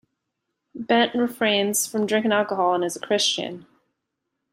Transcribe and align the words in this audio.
Bent 0.73 1.13
refrains 1.13 1.85
from 1.85 2.07
drinking 2.07 2.31
alcohol 2.31 2.73
and 2.73 2.83
is 2.83 2.95
a 2.95 2.99
Christian. 2.99 3.67